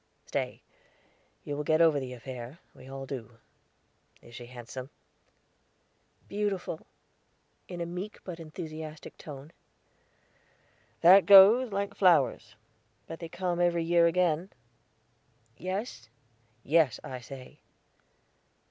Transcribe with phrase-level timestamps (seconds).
[0.25, 0.63] Stay.
[1.43, 2.57] You will get over the affair.
[2.73, 3.37] We all do.
[4.19, 4.89] Is she handsome?"
[6.27, 6.87] "Beautiful,"
[7.67, 9.51] in a meek but enthusiastic tone.
[11.01, 12.55] "That goes, like the flowers;
[13.05, 14.49] but they come every year again."
[15.55, 16.09] "Yes?"
[16.63, 17.59] "Yes, I say."